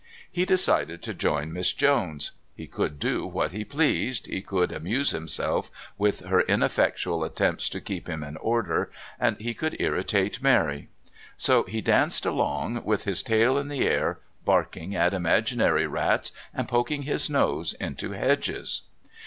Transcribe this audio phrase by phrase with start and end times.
[0.31, 5.11] He decided to join Miss Jones; he could do what he pleased, he could amuse
[5.11, 10.87] himself with her ineffectual attempts to keep him in order, and he could irritate Mary;
[11.37, 16.67] so he danced along, with his tail in the air, barking at imaginary rats and
[16.67, 18.81] poking his nose into hedges.